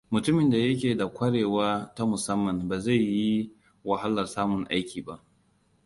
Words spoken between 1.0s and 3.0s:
ƙwarewa ta musamman ba